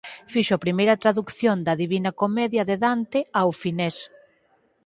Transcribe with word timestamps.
Fixo 0.33 0.51
a 0.55 0.63
primeira 0.65 0.99
tradución 1.03 1.57
da 1.67 1.73
"Divina 1.83 2.11
Comedia" 2.21 2.63
de 2.69 2.75
Dante 2.83 3.19
ao 3.39 3.49
finés. 3.61 3.95